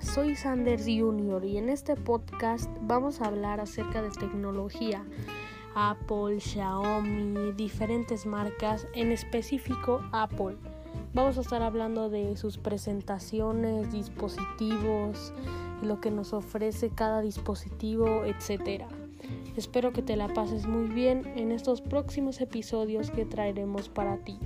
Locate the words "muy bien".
20.66-21.26